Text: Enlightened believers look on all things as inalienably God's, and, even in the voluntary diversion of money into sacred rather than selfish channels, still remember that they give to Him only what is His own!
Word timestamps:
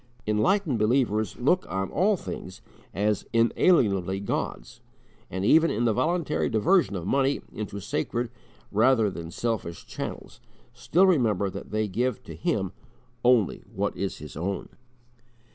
Enlightened 0.25 0.79
believers 0.79 1.37
look 1.37 1.63
on 1.69 1.91
all 1.91 2.17
things 2.17 2.59
as 2.91 3.27
inalienably 3.33 4.19
God's, 4.19 4.79
and, 5.29 5.45
even 5.45 5.69
in 5.69 5.85
the 5.85 5.93
voluntary 5.93 6.49
diversion 6.49 6.95
of 6.95 7.05
money 7.05 7.41
into 7.53 7.79
sacred 7.79 8.31
rather 8.71 9.11
than 9.11 9.29
selfish 9.29 9.85
channels, 9.85 10.39
still 10.73 11.05
remember 11.05 11.51
that 11.51 11.69
they 11.69 11.87
give 11.87 12.23
to 12.23 12.33
Him 12.35 12.71
only 13.23 13.61
what 13.75 13.95
is 13.95 14.17
His 14.17 14.35
own! 14.35 14.69